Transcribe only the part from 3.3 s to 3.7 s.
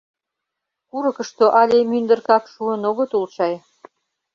чай.